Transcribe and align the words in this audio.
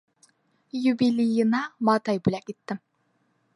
Йүбилийына 0.85 1.61
матай 1.91 2.21
бүләк 2.29 2.53
иттем. 2.57 2.83